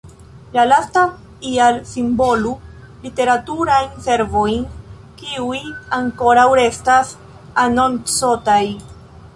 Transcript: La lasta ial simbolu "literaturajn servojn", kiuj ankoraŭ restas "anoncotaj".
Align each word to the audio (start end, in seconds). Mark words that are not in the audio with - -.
La 0.53 0.61
lasta 0.69 1.01
ial 1.49 1.75
simbolu 1.89 2.53
"literaturajn 3.03 3.93
servojn", 4.07 4.65
kiuj 5.21 5.61
ankoraŭ 6.01 6.49
restas 6.65 7.15
"anoncotaj". 7.69 8.63